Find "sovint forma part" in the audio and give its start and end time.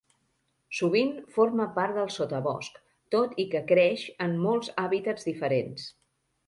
0.77-1.99